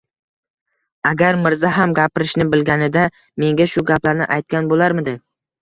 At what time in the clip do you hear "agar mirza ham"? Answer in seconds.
1.09-1.93